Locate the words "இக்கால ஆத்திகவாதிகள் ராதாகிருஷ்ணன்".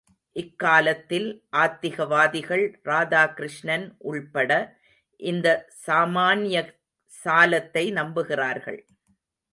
0.35-3.85